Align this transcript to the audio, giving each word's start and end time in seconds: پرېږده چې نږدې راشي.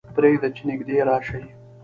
پرېږده 0.15 0.47
چې 0.55 0.61
نږدې 0.69 0.95
راشي. 1.09 1.41